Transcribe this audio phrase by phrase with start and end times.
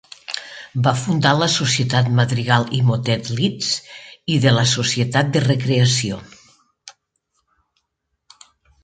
[0.85, 3.69] Va fundar la Societat Madrigal i Motet Leeds
[4.37, 6.19] i de la Societat de Recreació.